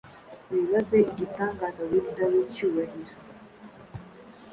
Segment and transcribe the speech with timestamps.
[0.51, 3.11] Wibaze igitangazaWielder wicyubahiro